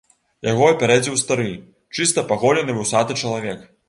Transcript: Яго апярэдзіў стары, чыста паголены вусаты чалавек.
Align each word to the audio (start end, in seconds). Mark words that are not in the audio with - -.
Яго 0.51 0.69
апярэдзіў 0.69 1.19
стары, 1.23 1.45
чыста 1.97 2.23
паголены 2.31 2.77
вусаты 2.79 3.19
чалавек. 3.25 3.61